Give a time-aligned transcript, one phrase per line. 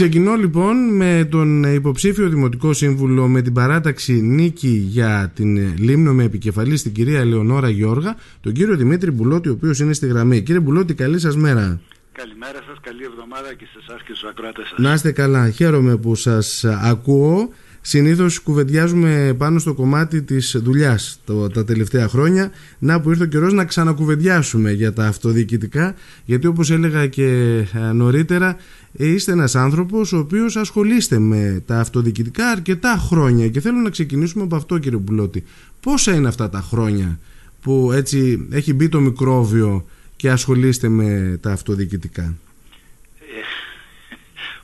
[0.00, 6.24] Ξεκινώ λοιπόν με τον υποψήφιο Δημοτικό Σύμβουλο με την παράταξη νίκη για την Λίμνο με
[6.24, 10.42] επικεφαλή στην κυρία Λεωνόρα Γιώργα, τον κύριο Δημήτρη Μπουλότη, ο οποίος είναι στη γραμμή.
[10.42, 11.80] Κύριε Μπουλότη, καλή σας μέρα.
[12.12, 14.78] Καλημέρα σας, καλή εβδομάδα και σε εσάς και στους ακροατές σας.
[14.78, 17.52] Να είστε καλά, χαίρομαι που σας ακούω.
[17.80, 22.50] Συνήθως κουβεντιάζουμε πάνω στο κομμάτι της δουλειάς το, τα τελευταία χρόνια.
[22.78, 25.94] Να που ήρθε ο καιρός να ξανακουβεντιάσουμε για τα αυτοδιοικητικά,
[26.24, 27.26] γιατί όπως έλεγα και
[27.74, 28.56] ε, νωρίτερα,
[28.96, 33.90] ε, είστε ένας άνθρωπος ο οποίος ασχολείστε με τα αυτοδιοικητικά αρκετά χρόνια και θέλω να
[33.90, 35.44] ξεκινήσουμε από αυτό κύριε Μπουλώτη.
[35.80, 37.18] Πόσα είναι αυτά τα χρόνια
[37.60, 42.34] που έτσι έχει μπει το μικρόβιο και ασχολείστε με τα αυτοδιοικητικά;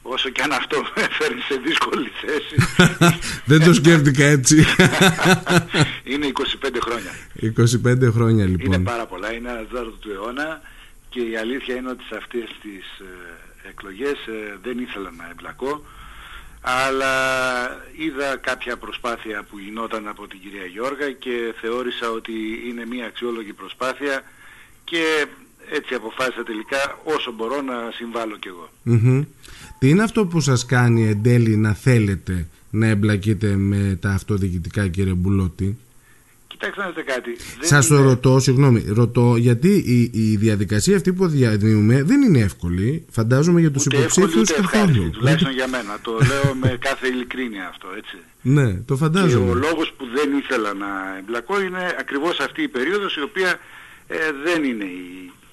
[0.07, 0.85] Ε, όσο και αν αυτό
[1.19, 2.57] φέρνει σε δύσκολη θέση.
[3.51, 4.57] Δεν το σκέφτηκα έτσι.
[6.13, 6.33] είναι
[6.65, 7.13] 25 χρόνια.
[8.07, 8.67] 25 χρόνια λοιπόν.
[8.67, 9.33] Είναι πάρα πολλά.
[9.33, 10.61] Είναι ένας δώρο του αιώνα
[11.09, 15.85] και η αλήθεια είναι ότι σε αυτές τις ε, εκλογές ε, δεν ήθελα να εμπλακώ
[16.61, 17.15] αλλά
[17.97, 22.33] είδα κάποια προσπάθεια που γινόταν από την κυρία Γιώργα και θεώρησα ότι
[22.69, 24.23] είναι μια αξιόλογη προσπάθεια
[24.85, 25.27] και
[25.71, 28.69] έτσι αποφάσισα τελικά όσο μπορώ να συμβάλλω κι εγώ.
[29.79, 34.89] Τι είναι αυτό που σας κάνει εν τέλει να θέλετε να εμπλακείτε με τα αυτοδιοικητικά
[34.89, 35.79] κύριε Μπουλότη;
[36.47, 37.37] Κοιτάξτε να δείτε κάτι.
[37.61, 43.05] Σας το ρωτώ, συγγνώμη, ρωτώ γιατί η, η διαδικασία αυτή που διανύουμε δεν είναι εύκολη.
[43.11, 45.11] Φαντάζομαι για τους ούτε υποψήφιους καθόλου.
[45.11, 45.99] Τουλάχιστον για μένα.
[46.03, 48.17] Το λέω με κάθε ειλικρίνεια αυτό, έτσι.
[48.43, 49.45] Ναι, το φαντάζομαι.
[49.45, 50.87] Και ο λόγος που δεν ήθελα να
[51.19, 53.59] εμπλακώ είναι ακριβώς αυτή η περίοδος η οποία
[54.07, 55.46] ε, δεν είναι η η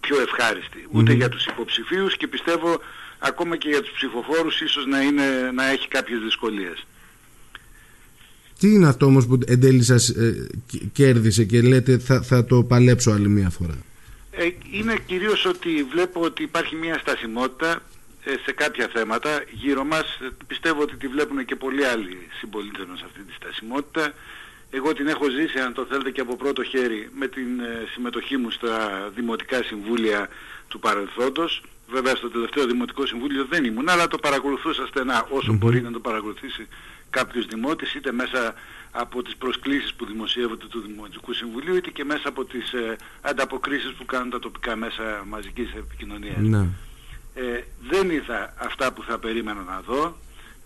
[0.00, 0.86] πιο ευχάριστη.
[0.90, 2.80] Ούτε για τους υποψηφίους και πιστεύω
[3.18, 6.86] ακόμα και για τους ψηφοφόρους ίσως να, είναι, να έχει κάποιες δυσκολίες.
[8.58, 10.46] Τι είναι αυτό όμως που εν τέλει σας ε,
[10.92, 13.78] κέρδισε και λέτε θα, θα το παλέψω άλλη μία φορά;
[14.30, 17.82] Ε, είναι κυρίως ότι βλέπω ότι υπάρχει μια στασιμότητα
[18.24, 20.18] ε, σε κάποια θέματα γύρω μας.
[20.46, 24.12] Πιστεύω ότι τη βλέπουν και πολλοί άλλοι συμπολίτες μας αυτή τη στασιμότητα.
[24.70, 28.36] Εγώ την έχω ζήσει, αν το θέλετε, και από πρώτο χέρι με την ε, συμμετοχή
[28.36, 30.28] μου στα Δημοτικά Συμβούλια
[30.68, 31.62] του παρελθόντος.
[31.90, 36.00] Βέβαια στο τελευταίο Δημοτικό Συμβούλιο δεν ήμουν, αλλά το παρακολουθούσα στενά όσο μπορεί να το
[36.00, 36.68] παρακολουθήσει
[37.10, 38.54] κάποιος δημότης, είτε μέσα
[38.90, 43.92] από τις προσκλήσεις που δημοσιεύονται του Δημοτικού Συμβουλίου, είτε και μέσα από τις ε, ανταποκρίσεις
[43.92, 46.38] που κάνουν τα τοπικά μέσα μαζικής επικοινωνίας.
[46.40, 46.66] Ναι.
[47.34, 50.16] Ε, δεν είδα αυτά που θα περίμενα να δω.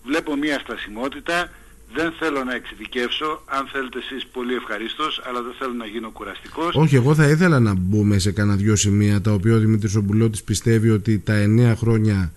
[0.03, 1.51] Βλέπω μια στασιμότητα
[1.93, 6.75] δεν θέλω να εξειδικεύσω, αν θέλετε εσείς πολύ ευχαρίστως, αλλά δεν θέλω να γίνω κουραστικός.
[6.75, 10.43] Όχι, εγώ θα ήθελα να μπούμε σε κανένα δυο σημεία, τα οποία ο Δημήτρης Ομπουλώτης
[10.43, 12.33] πιστεύει ότι τα εννέα χρόνια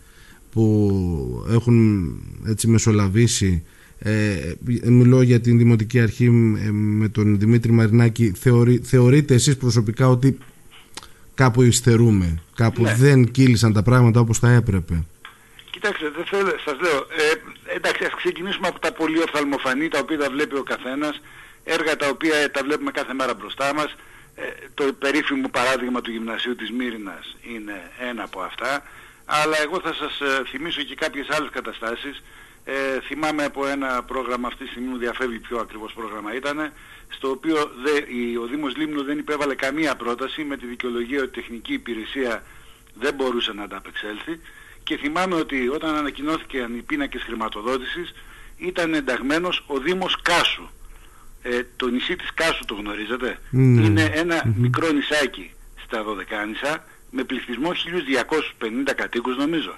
[0.52, 2.06] που έχουν
[2.46, 3.64] έτσι μεσολαβήσει,
[3.98, 4.52] ε,
[4.84, 10.38] μιλώ για την Δημοτική Αρχή ε, με τον Δημήτρη Μαρινάκη, θεωρεί, θεωρείτε εσείς προσωπικά ότι
[11.34, 12.94] κάπου υστερούμε, κάπου ναι.
[12.94, 15.04] δεν κύλησαν τα πράγματα όπως θα έπρεπε;
[15.76, 20.18] Κοιτάξτε, δεν θέλω, σας λέω, ε, εντάξει ας ξεκινήσουμε από τα πολύ οφθαλμοφανή, τα οποία
[20.18, 21.20] τα βλέπει ο καθένας,
[21.64, 23.94] έργα τα οποία τα βλέπουμε κάθε μέρα μπροστά μας.
[24.36, 24.42] Ε,
[24.74, 28.82] το περίφημο παράδειγμα του Γυμνασίου της Μύρινας είναι ένα από αυτά,
[29.24, 32.22] αλλά εγώ θα σας ε, θυμίσω και κάποιες άλλες καταστάσεις.
[32.64, 36.72] Ε, θυμάμαι από ένα πρόγραμμα αυτή τη στιγμή μου διαφεύγει ποιο ακριβώς πρόγραμμα ήταν,
[37.08, 41.38] στο οποίο δε, η, ο Δήμος Λίμνου δεν υπέβαλε καμία πρόταση με τη δικαιολογία ότι
[41.38, 42.42] η τεχνική υπηρεσία
[42.94, 44.40] δεν μπορούσε να ανταπεξέλθει
[44.86, 48.14] και θυμάμαι ότι όταν ανακοινώθηκαν οι πίνακες χρηματοδότησης
[48.56, 50.68] ήταν ενταγμένος ο Δήμος Κάσου.
[51.42, 53.84] Ε, το νησί της Κάσου το γνωρίζετε; Ναι.
[53.84, 55.50] Είναι ένα μικρό νησάκι
[55.84, 59.76] στα Δωδεκάνησα με πληθυσμό 1250 κατοίκους νομίζω.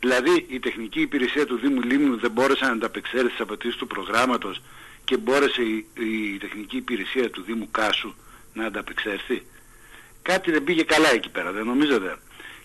[0.00, 4.62] Δηλαδή η τεχνική υπηρεσία του Δήμου Λίμνου δεν μπόρεσε να ανταπεξέλθει στις απαιτήσεις του προγράμματος
[5.04, 5.86] και μπόρεσε η,
[6.34, 8.14] η, τεχνική υπηρεσία του Δήμου Κάσου
[8.54, 9.42] να ανταπεξέλθει.
[10.22, 12.16] Κάτι δεν πήγε καλά εκεί πέρα, δεν νομίζετε;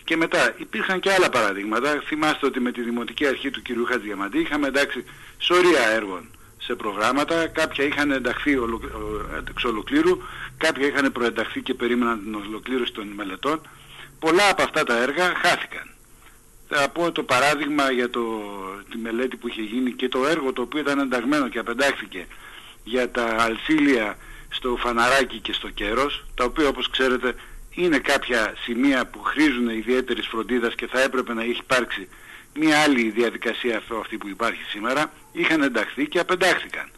[0.08, 2.02] Και μετά υπήρχαν και άλλα παραδείγματα.
[2.06, 3.66] Θυμάστε ότι με τη Δημοτική Αρχή του κ.
[3.90, 5.04] Χατζιαμαντή είχαμε εντάξει
[5.38, 7.46] σωρία έργων σε προγράμματα.
[7.46, 8.58] Κάποια είχαν ενταχθεί
[9.48, 10.18] εξ ολοκλήρου,
[10.56, 13.60] κάποια είχαν προενταχθεί και περίμεναν την ολοκλήρωση των μελετών.
[14.18, 15.94] Πολλά από αυτά τα έργα χάθηκαν.
[16.68, 18.22] Θα πω το παράδειγμα για το,
[18.90, 22.26] τη μελέτη που είχε γίνει και το έργο το οποίο ήταν ενταγμένο και απεντάχθηκε
[22.84, 24.16] για τα αλσίλια
[24.48, 27.34] στο Φαναράκι και στο Κέρος, τα οποία όπως ξέρετε
[27.70, 32.08] είναι κάποια σημεία που χρήζουν ιδιαίτερης φροντίδας και θα έπρεπε να έχει υπάρξει
[32.54, 36.90] μια άλλη διαδικασία αυτό αυτή που υπάρχει σήμερα, είχαν ενταχθεί και απεντάχθηκαν.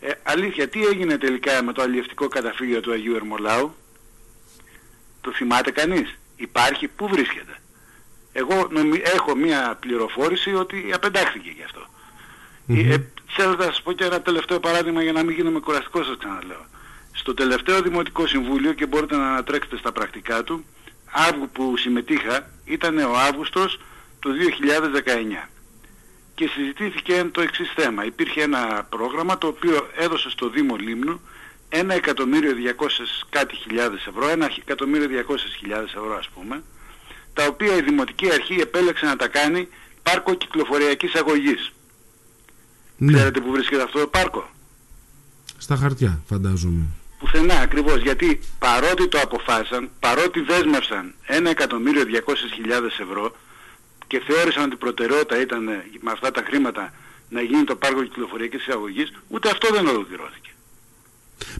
[0.00, 3.74] Ε, αλήθεια, τι έγινε τελικά με το αλλιευτικό καταφύγιο του Αγίου Ερμολάου,
[5.20, 7.60] το θυμάται κανείς, υπάρχει, πού βρίσκεται;
[8.32, 8.68] Εγώ
[9.02, 11.80] έχω μια πληροφόρηση ότι απεντάχθηκε γι' αυτό.
[12.68, 12.90] Mm-hmm.
[12.90, 12.96] Ε,
[13.26, 16.66] θέλω να σας πω και ένα τελευταίο παράδειγμα για να μην γίνομαι κουραστικός σας ξαναλέω.
[17.12, 20.64] Στο τελευταίο Δημοτικό Συμβούλιο και μπορείτε να ανατρέξετε στα πρακτικά του,
[21.10, 23.80] Αύγου που συμμετείχα ήταν ο Αύγουστος
[24.20, 25.48] του 2019.
[26.34, 28.04] και συζητήθηκε το εξής θέμα.
[28.04, 31.20] Υπήρχε ένα πρόγραμμα το οποίο έδωσε στο Δήμο Λίμνου
[31.68, 36.62] ένα εκατομμύριο διακόσες κάτι χιλιάδες ευρώ, ένα εκατομμύριο διακόσες χιλιάδες ευρώ ας πούμε,
[37.32, 39.68] τα οποία η Δημοτική Αρχή επέλεξε να τα κάνει
[40.02, 41.72] πάρκο κυκλοφοριακής αγωγής.
[42.96, 43.12] Ναι.
[43.12, 44.50] Ξέρετε που βρίσκεται αυτό το πάρκο;
[45.58, 46.84] Στα χαρτιά φαντάζομαι.
[47.20, 53.36] Πουθενά ακριβώς, γιατί παρότι το αποφάσισαν, παρότι δέσμευσαν ένα εκατομμύριο διακόσες χιλιάδες ευρώ
[54.06, 55.64] και θεώρησαν ότι η προτεραιότητα ήταν
[56.00, 56.92] με αυτά τα χρήματα
[57.28, 60.50] να γίνει το πάρκο κυκλοφοριακής αγωγής, ούτε αυτό δεν ολοκληρώθηκε.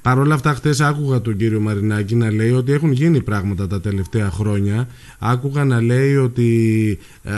[0.03, 3.81] Παρ' όλα αυτά, χθες άκουγα τον κύριο Μαρινάκη να λέει ότι έχουν γίνει πράγματα τα
[3.81, 4.89] τελευταία χρόνια.
[5.19, 7.33] Άκουγα να λέει ότι α,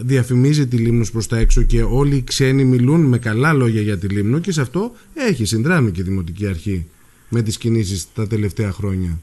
[0.00, 3.98] διαφημίζει τη Λίμνο προς τα έξω και όλοι οι ξένοι μιλούν με καλά λόγια για
[3.98, 6.86] τη Λίμνο και σε αυτό έχει συνδράμει και η Δημοτική Αρχή
[7.30, 9.18] με τις κινήσεις τα τελευταία χρόνια.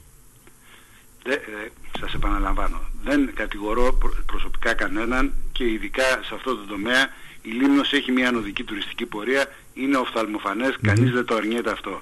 [1.23, 7.09] Δε, ε, σας επαναλαμβάνω, δεν κατηγορώ προσωπικά κανέναν και ειδικά σε αυτό το τομέα
[7.41, 12.01] η Λίμνος έχει μια ανωδική τουριστική πορεία, είναι οφθαλμοφανές, mm κανείς δεν το αρνιέται αυτό.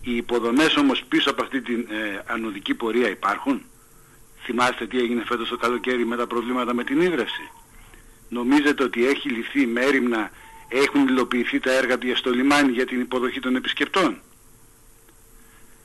[0.00, 3.62] Οι υποδομές όμως πίσω από αυτή την ε, ανωδική πορεία υπάρχουν;
[4.44, 7.50] Θυμάστε τι έγινε φέτος το καλοκαίρι με τα προβλήματα με την ίδρυυση.
[8.28, 10.30] Νομίζετε ότι έχει ληφθεί μέρημνα,
[10.68, 14.20] έχουν υλοποιηθεί τα έργα του στο λιμάνι για την υποδοχή των επισκεπτών;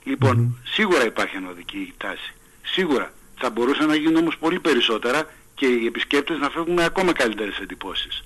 [0.03, 2.33] Λοιπόν, σίγουρα υπάρχει ανωδική τάση.
[2.61, 3.13] Σίγουρα.
[3.37, 7.57] Θα μπορούσαν να γίνουν όμως πολύ περισσότερα και οι επισκέπτες να φεύγουν με ακόμα καλύτερες
[7.57, 8.23] εντυπώσεις.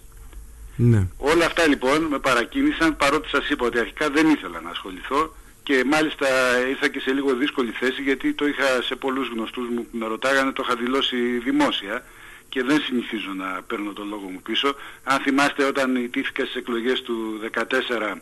[0.75, 1.07] Ναι.
[1.17, 5.33] Όλα αυτά λοιπόν με παρακίνησαν παρότι σας είπα ότι αρχικά δεν ήθελα να ασχοληθώ
[5.63, 6.27] και μάλιστα
[6.69, 10.07] ήρθα και σε λίγο δύσκολη θέση γιατί το είχα σε πολλούς γνωστούς μου που με
[10.07, 12.03] ρωτάγανε, το είχα δηλώσει δημόσια
[12.49, 14.75] και δεν συνηθίζω να παίρνω τον λόγο μου πίσω.
[15.03, 18.15] Αν θυμάστε όταν ιτήθηκα στις εκλογές του 2014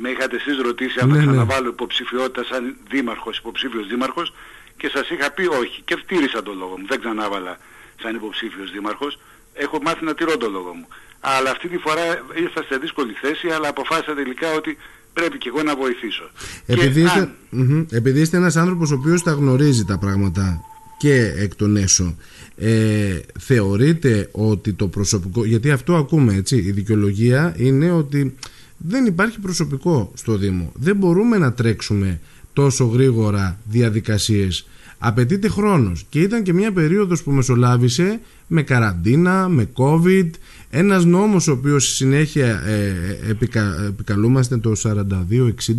[0.00, 1.26] με είχατε εσείς ρωτήσει αν ναι, θα ναι.
[1.26, 4.32] ξαναβάλω υποψηφιότητα σαν δήμαρχος, υποψήφιος δήμαρχος
[4.76, 7.58] και σας είχα πει όχι και φτύρισα τον λόγο μου, δεν ξανάβαλα
[8.02, 9.18] σαν υποψήφιος δήμαρχος,
[9.54, 10.86] έχω μάθει να τηρώ τον λόγο μου.
[11.20, 12.02] Αλλά αυτή τη φορά
[12.34, 14.76] ήρθα σε δύσκολη θέση, αλλά αποφάσισα τελικά ότι
[15.12, 16.30] πρέπει και εγώ να βοηθήσω.
[16.66, 17.18] Επειδή, είστε,
[17.52, 17.86] αν...
[17.90, 20.60] επειδή είστε ένας άνθρωπος ο οποίος τα γνωρίζει τα πράγματα
[20.98, 22.16] και εκ των έσω,
[22.56, 28.34] ε, θεωρείτε ότι το προσωπικό, γιατί αυτό ακούμε έτσι, η δικαιολογία είναι ότι
[28.78, 30.72] δεν υπάρχει προσωπικό στο Δήμο.
[30.74, 32.20] Δεν μπορούμε να τρέξουμε
[32.52, 34.66] τόσο γρήγορα διαδικασίες.
[34.98, 40.30] Απαιτείται χρόνος και ήταν και μια περίοδος που μεσολάβησε με καραντίνα, με COVID,
[40.70, 45.02] ένας νόμος ο οποίος συνέχεια ε, επικα, επικαλούμαστε το 42-60,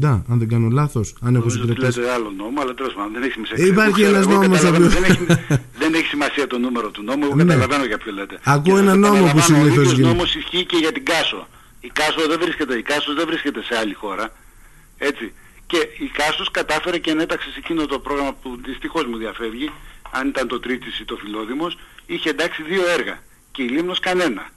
[0.01, 1.99] αν δεν κάνω λάθος, αν έχω συγκρατήσει.
[1.99, 3.65] Λέτε άλλο νόμο, αλλά τέλος πάντων δεν έχει σημασία.
[3.65, 4.93] Υπάρχει ένας νόμος ο οποίος...
[4.93, 5.25] Δεν έχει,
[5.79, 7.43] δεν έχει σημασία το νούμερο του νόμου, εγώ ναι.
[7.43, 8.39] καταλαβαίνω για ποιο λέτε.
[8.43, 10.07] Ακούω ένα νόμο που συνήθως γίνεται.
[10.07, 11.47] Ο νόμος ισχύει και για την Κάσο.
[11.89, 14.33] Η Κάσο δεν βρίσκεται, η Κάσο δεν βρίσκεται σε άλλη χώρα.
[14.97, 15.33] Έτσι.
[15.67, 19.71] Και η Κάσος κατάφερε και ανέταξε σε εκείνο το πρόγραμμα που δυστυχώς μου διαφεύγει,
[20.11, 23.19] αν ήταν το Τρίτης ή το Φιλόδημος, είχε εντάξει δύο έργα
[23.51, 24.49] και η Λίμνος κανένα.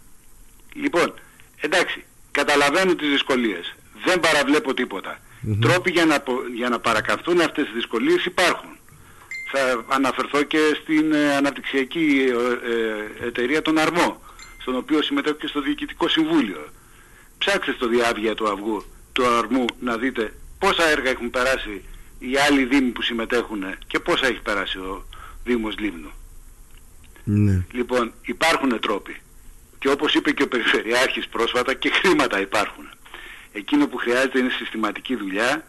[0.73, 1.14] Λοιπόν,
[1.61, 3.75] εντάξει, καταλαβαίνω τις δυσκολίες.
[4.05, 5.19] Δεν παραβλέπω τίποτα.
[5.61, 6.23] Τρόποι για να,
[6.55, 8.70] για να παρακαθούν αυτές τις δυσκολίες υπάρχουν.
[9.50, 14.23] Θα αναφερθώ και στην ε, αναπτυξιακή ε, ε, εταιρεία των Αρμό,
[14.61, 16.69] στον οποίο συμμετέχω και στο Διοικητικό Συμβούλιο.
[17.44, 21.84] Ψάξτε στο διάβια του αυγού, του αρμού, να δείτε πόσα έργα έχουν περάσει
[22.18, 25.04] οι άλλοι δήμοι που συμμετέχουν και πόσα έχει περάσει ο
[25.44, 26.10] Δήμος Λίμνου.
[27.24, 27.64] Ναι.
[27.72, 29.20] Λοιπόν, υπάρχουν τρόποι.
[29.78, 32.88] Και όπως είπε και ο Περιφερειάρχης πρόσφατα και χρήματα υπάρχουν.
[33.52, 35.64] Εκείνο που χρειάζεται είναι συστηματική δουλειά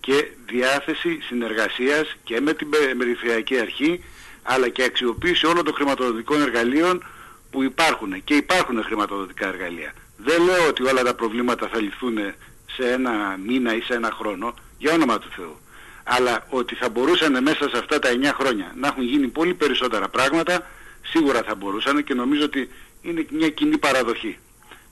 [0.00, 4.04] και διάθεση συνεργασίας και με την Περιφερειακή Αρχή
[4.42, 7.04] αλλά και αξιοποίηση όλων των χρηματοδοτικών εργαλείων
[7.50, 8.24] που υπάρχουν.
[8.24, 9.92] Και υπάρχουν χρηματοδοτικά εργαλεία.
[10.20, 12.18] Δεν λέω ότι όλα τα προβλήματα θα λυθούν
[12.66, 15.58] σε ένα μήνα ή σε ένα χρόνο, για όνομα του Θεού.
[16.04, 20.08] Αλλά ότι θα μπορούσαν μέσα σε αυτά τα 9 χρόνια να έχουν γίνει πολύ περισσότερα
[20.08, 20.66] πράγματα,
[21.02, 22.70] σίγουρα θα μπορούσαν και νομίζω ότι
[23.02, 24.38] είναι μια κοινή παραδοχή.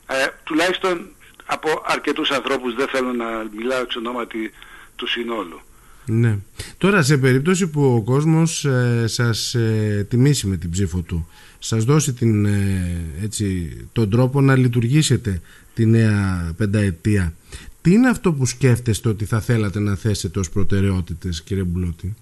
[0.07, 1.07] Ε, τουλάχιστον
[1.45, 4.53] από αρκετούς ανθρώπους δεν θέλω να μιλάω εξ ονόματι
[4.95, 5.61] του συνόλου.
[6.07, 6.37] Ναι.
[6.77, 11.27] Τώρα σε περίπτωση που ο κόσμος ε, σας ε, τιμήσει με την ψήφο του,
[11.59, 15.41] σας δώσει την, ε, έτσι, τον τρόπο να λειτουργήσετε
[15.73, 17.33] τη νέα πενταετία,
[17.81, 22.15] τι είναι αυτό που σκέφτεστε ότι θα θέλατε να θέσετε ως προτεραιότητες κύριε Μπουλότη;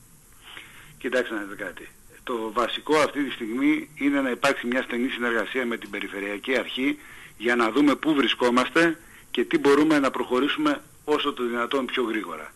[0.98, 1.88] Κοιτάξτε να δείτε κάτι.
[2.24, 6.98] Το βασικό αυτή τη στιγμή είναι να υπάρξει μια στενή συνεργασία με την Περιφερειακή Αρχή
[7.38, 8.98] για να δούμε πού βρισκόμαστε
[9.32, 12.54] και τι μπορούμε να προχωρήσουμε όσο το δυνατόν πιο γρήγορα.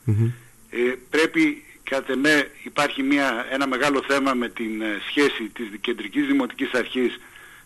[0.70, 0.96] Ε,
[1.30, 6.74] πρέπει κατά με υπάρχει μια, ένα μεγάλο θέμα με την ε, σχέση της Κεντρικής Δημοτικής
[6.74, 7.20] Αρχής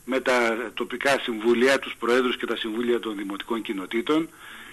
[0.05, 4.29] με τα τοπικά συμβούλια, τους προέδρους και τα συμβούλια των δημοτικών κοινοτήτων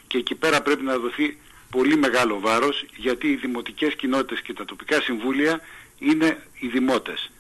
[0.07, 1.39] και εκεί πέρα πρέπει να δοθεί
[1.71, 5.61] πολύ μεγάλο βάρος γιατί οι δημοτικές κοινότητες και τα τοπικά συμβούλια
[5.99, 7.31] είναι οι δημότες.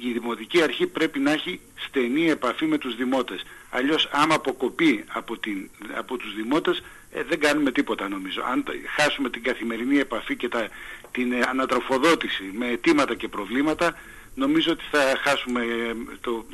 [0.00, 3.42] η Δημοτική Αρχή πρέπει να έχει στενή επαφή με τους δημότες.
[3.70, 6.82] Αλλιώς άμα αποκοπεί από, την, από τους δημότες
[7.16, 8.42] ε, δεν κάνουμε τίποτα νομίζω.
[8.52, 8.64] Αν
[8.96, 10.68] χάσουμε την καθημερινή επαφή και τα,
[11.10, 13.94] την ε, ανατροφοδότηση με αιτήματα και προβλήματα
[14.34, 16.46] νομίζω ότι θα χάσουμε, ε, το,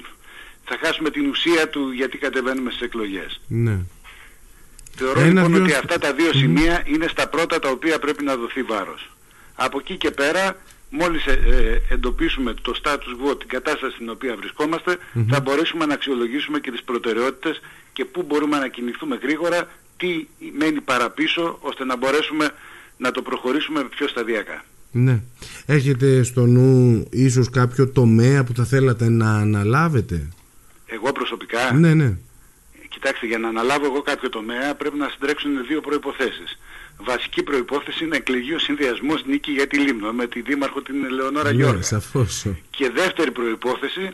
[0.65, 3.41] θα χάσουμε την ουσία του γιατί κατεβαίνουμε στις εκλογές.
[3.49, 3.79] Ναι.
[4.97, 8.63] Θεωρώ λοιπόν ότι αυτά τα δύο σημεία είναι στα πρώτα τα οποία πρέπει να δοθεί
[8.63, 9.11] βάρος.
[9.55, 10.57] Από εκεί και πέρα
[10.93, 14.37] μόλις ε, ε, εντοπίσουμε το status quo, την κατάσταση στην οποία
[15.29, 17.61] θα μπορέσουμε να αξιολογήσουμε και τις προτεραιότητες
[17.93, 19.69] και πού μπορούμε να κινηθούμε γρήγορα,
[20.03, 22.51] τι μένει παραπίσω, ώστε να μπορέσουμε
[22.97, 24.65] να το προχωρήσουμε πιο σταδιακά.
[24.93, 25.23] Ναι.
[25.67, 30.29] Έχετε στο νου ίσως κάποιο τομέα που θα θέλατε να αναλάβετε;
[30.87, 32.17] Εγώ προσωπικά; Ναι, ναι.
[32.89, 36.59] Κοιτάξτε, για να αναλάβω εγώ κάποιο τομέα πρέπει να συντρέξουν δύο προϋποθέσεις
[37.05, 41.51] βασική προϋπόθεση είναι εκλεγεί ο συνδυασμός νίκη για τη Λίμνο με τη Δήμαρχο την Ελεονόρα
[41.51, 41.83] ναι, Γιώργα.
[41.83, 42.47] Σαφώς.
[42.71, 44.11] Και δεύτερη προϋπόθεση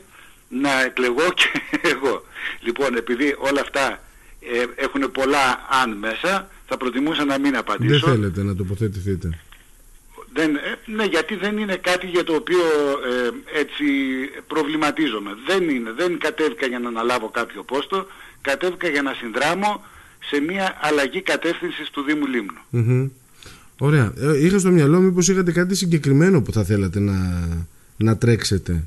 [0.49, 1.62] να εκλεγώ και
[1.95, 2.23] εγώ.
[2.61, 4.02] Λοιπόν, επειδή όλα αυτά
[4.40, 8.07] ε, έχουν πολλά αν μέσα, θα προτιμούσα να μην απαντήσω.
[8.07, 9.38] Δεν θέλετε να τοποθετηθείτε.
[10.33, 12.59] Δεν, ε, ναι, γιατί δεν είναι κάτι για το οποίο
[13.12, 13.85] ε, έτσι
[14.47, 15.30] προβληματίζομαι.
[15.47, 18.07] Δεν είναι, δεν κατέβηκα για να αναλάβω κάποιο πόστο,
[18.40, 19.85] κατέβηκα για να συνδράμω
[20.30, 23.12] σε μια αλλαγή κατεύθυνσης του Δήμου Λίμνου.
[23.78, 24.12] Ωραία.
[24.16, 27.49] Ε, είχα στο μυαλό μήπως είχατε κάτι συγκεκριμένο που θα θέλατε να,
[27.97, 28.85] να τρέξετε.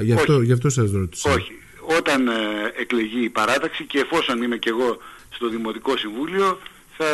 [0.00, 1.30] Γι' αυτό, γι αυτό σας ρώτησα.
[1.30, 1.52] Όχι.
[1.98, 2.32] Όταν ε,
[2.76, 4.98] εκλεγεί η παράταξη και εφόσον είμαι και εγώ
[5.30, 6.58] στο Δημοτικό Συμβούλιο
[6.96, 7.06] θα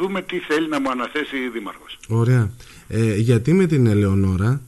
[0.00, 1.98] δούμε τι θέλει να μου αναθέσει η Δήμαρχος.
[2.08, 2.50] Ωραία.
[2.88, 4.60] Ε, γιατί με την Ελεονόρα;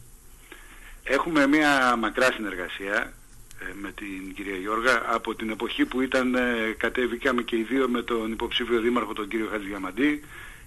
[1.12, 3.12] Έχουμε μια μακρά συνεργασία
[3.60, 7.88] ε, με την κυρία Γιώργα από την εποχή που ήταν ε, κατέβηκαμε και οι δύο
[7.88, 10.20] με τον υποψήφιο δήμαρχο τον κύριο Χατζιαμαντή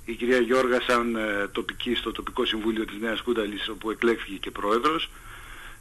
[0.05, 4.51] η κυρία Γιώργα σαν ε, τοπική στο τοπικό συμβούλιο της Νέας Κούνταλης όπου εκλέχθηκε και
[4.51, 5.09] πρόεδρος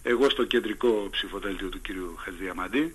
[0.02, 2.95] εγώ στο κεντρικό ψηφοδέλτιο του κύριου Χατζιαμαντή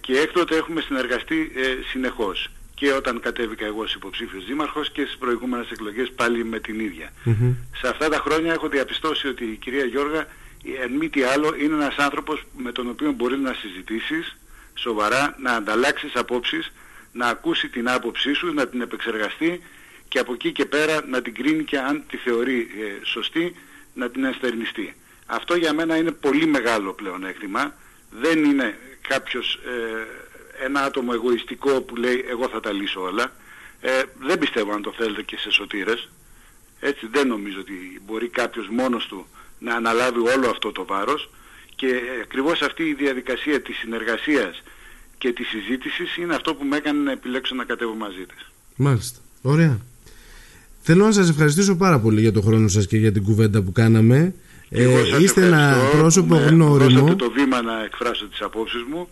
[0.00, 1.52] και έκτοτε έχουμε συνεργαστεί
[1.90, 6.80] συνεχώς και όταν κατέβηκα εγώ ως υποψήφιος δήμαρχος και στις προηγούμενες εκλογές πάλι με την
[6.80, 7.12] ίδια.
[7.80, 10.26] Σε αυτά τα χρόνια έχω διαπιστώσει ότι η κυρία Γιώργα
[10.82, 14.36] εν μη τι άλλο είναι ένας άνθρωπος με τον οποίο μπορείς να συζητήσεις
[14.74, 16.72] σοβαρά, να ανταλλάξεις απόψεις,
[17.12, 19.60] να ακούσει την άποψή σου, να την επεξεργαστεί
[20.08, 23.54] και από εκεί και πέρα να την κρίνει και αν τη θεωρεί ε, σωστή
[23.94, 24.96] να την ενστερνιστεί.
[25.26, 27.74] Αυτό για μένα είναι πολύ μεγάλο πλέον έκτημα.
[28.10, 33.32] Δεν είναι κάποιος, ε, ένα άτομο εγωιστικό που λέει εγώ θα τα λύσω όλα.
[33.80, 36.08] Ε, δεν πιστεύω αν το θέλετε και σε σωτήρες.
[36.80, 39.26] Έτσι δεν νομίζω ότι μπορεί κάποιος μόνος του
[39.58, 41.30] να αναλάβει όλο αυτό το βάρος
[41.76, 44.62] και ακριβώς αυτή η διαδικασία της συνεργασίας
[45.18, 48.50] και της συζήτησης είναι αυτό που με έκανε να επιλέξω να κατέβω μαζί της.
[48.76, 49.18] Μάλιστα.
[49.42, 49.78] Ωραία.
[50.80, 53.72] Θέλω να σας ευχαριστήσω πάρα πολύ για το χρόνο σας και για την κουβέντα που
[53.72, 54.34] κάναμε.
[54.70, 54.86] Ε,
[55.20, 57.02] είστε ένα πρόσωπο γνώριμο.
[57.02, 59.08] Μου το βήμα να εκφράσω τις απόψεις μου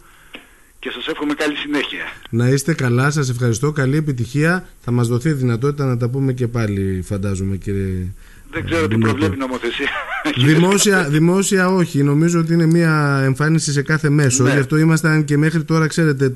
[0.78, 2.04] και σας εύχομαι καλή συνέχεια.
[2.30, 4.68] Να είστε καλά, σας ευχαριστώ, καλή επιτυχία.
[4.80, 8.12] Θα μας δοθεί δυνατότητα να τα πούμε και πάλι φαντάζομαι κύριε
[8.56, 9.88] δεν ξέρω τι προβλέπει η νομοθεσία.
[10.36, 12.02] Δημόσια, δημόσια όχι.
[12.02, 14.42] Νομίζω ότι είναι μια εμφάνιση σε κάθε μέσο.
[14.42, 14.52] Ναι.
[14.52, 16.34] Γι' αυτό ήμασταν και μέχρι τώρα, ξέρετε,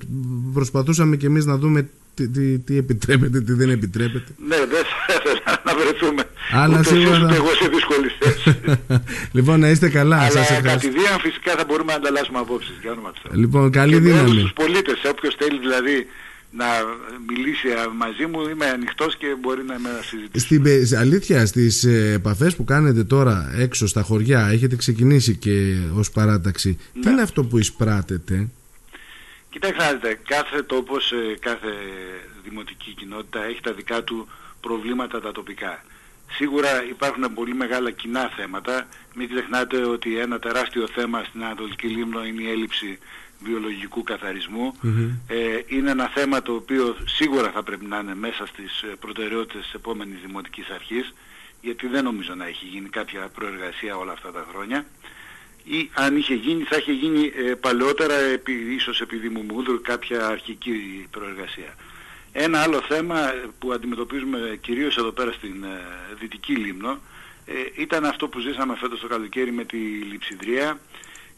[0.53, 4.33] προσπαθούσαμε και εμείς να δούμε τι, τι, τι, επιτρέπεται, τι δεν επιτρέπεται.
[4.49, 6.23] Ναι, δεν θα ήθελα να βρεθούμε.
[6.53, 7.25] Αλλά σίγουρα.
[7.25, 8.30] Ούτε εγώ σε δύσκολη θέση.
[9.33, 10.17] Λοιπόν, να είστε καλά.
[10.19, 12.75] Αλλά σας κατηδίαν φυσικά θα μπορούμε να ανταλλάσσουμε απόψεις.
[13.33, 14.41] Λοιπόν, καλή και δύναμη.
[14.41, 16.07] Στου πολίτες, όποιος θέλει δηλαδή
[16.51, 16.65] να
[17.29, 17.67] μιλήσει
[17.97, 20.45] μαζί μου είμαι ανοιχτός και μπορεί να με συζητήσει.
[20.45, 26.11] Στην αλήθεια στις ε, επαφές που κάνετε τώρα έξω στα χωριά έχετε ξεκινήσει και ως
[26.11, 26.79] παράταξη.
[26.93, 27.11] Τι ναι.
[27.11, 28.49] είναι αυτό που εισπράτετε;
[29.51, 31.73] Κοιτάξτε, κάθε τόπος, ε, κάθε
[32.45, 34.29] δημοτική κοινότητα έχει τα δικά του
[34.61, 35.85] προβλήματα τα τοπικά.
[36.33, 38.87] Σίγουρα υπάρχουν πολύ μεγάλα κοινά θέματα.
[39.15, 42.99] Μην ξεχνάτε ότι ένα τεράστιο θέμα στην Ανατολική Λίμνο είναι η έλλειψη
[43.45, 44.05] βιολογικού
[45.27, 49.63] ε, είναι ένα θέμα το οποίο σίγουρα θα πρέπει να είναι μέσα στις ε, προτεραιότητες
[49.63, 51.15] της επόμενης Δημοτικής Αρχής
[51.61, 54.87] γιατί δεν νομίζω να έχει γίνει κάποια προεργασία όλα αυτά τα χρόνια
[55.65, 60.27] ή αν είχε γίνει θα είχε γίνει ε, παλαιότερα επί, ίσως επειδή μου μούδρου κάποια
[60.27, 61.75] αρχική προεργασία.
[62.33, 65.65] Ένα άλλο θέμα που αντιμετωπίζουμε κυρίως εδώ πέρα στην
[66.21, 66.99] Δυτική Λίμνο
[67.77, 70.81] ήταν αυτό που ζήσαμε φέτος το καλοκαίρι με τη λειψιδρία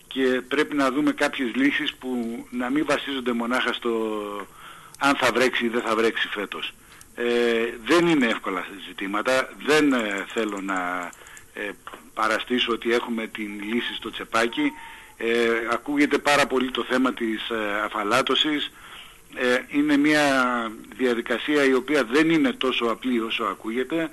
[0.07, 3.91] και πρέπει να δούμε κάποιες λύσεις που να μην βασίζονται μονάχα στο
[4.99, 6.73] αν θα βρέξει ή δεν θα βρέξει φέτος.
[7.15, 7.25] Ε,
[7.85, 11.11] δεν είναι εύκολα ζητήματα, δεν ε, θέλω να
[11.55, 11.71] ε,
[12.15, 14.73] παραστήσω ότι έχουμε την λύση στο τσεπάκι.
[15.17, 17.51] Ε, ακούγεται πάρα πολύ το θέμα της
[17.85, 18.73] αφαλάτωσης.
[19.69, 20.23] Είναι μια
[20.97, 24.11] διαδικασία η οποία δεν είναι τόσο απλή όσο ακούγεται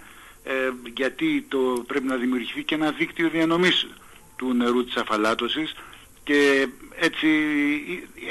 [0.95, 3.88] γιατί το, πρέπει να δημιουργηθεί και ένα δίκτυο διανομής
[4.35, 5.75] του νερού της αφαλάτωσης
[6.23, 6.67] και
[6.99, 7.27] έτσι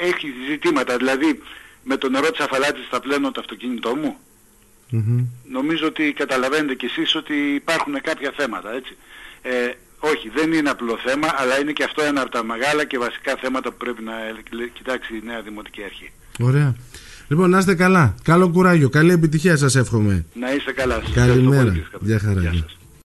[0.01, 0.97] έχει ζητήματα.
[0.97, 1.41] Δηλαδή
[1.83, 4.17] με το νερό της αφαλάτης θα πλένω το αυτοκίνητό μου.
[5.49, 8.97] Νομίζω ότι καταλαβαίνετε κι εσείς ότι υπάρχουν κάποια θέματα έτσι.
[9.41, 12.97] Ε, όχι, δεν είναι απλό θέμα, αλλά είναι και αυτό ένα από τα μεγάλα και
[12.97, 14.13] βασικά θέματα που πρέπει να
[14.73, 16.11] κοιτάξει η νέα Δημοτική Αρχή.
[16.39, 16.75] Ωραία.
[17.27, 18.15] Λοιπόν, να είστε καλά.
[18.23, 18.89] Καλό κουράγιο.
[18.89, 20.25] Καλή επιτυχία σας εύχομαι.
[20.39, 21.01] Να είστε καλά.
[21.13, 21.73] Καλημέρα.
[21.99, 22.41] Γεια χαρά.